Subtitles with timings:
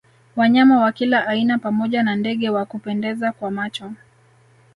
[0.35, 3.91] Wanyama wa kila aina pamoja wa ndege wa kupendeza kwa macho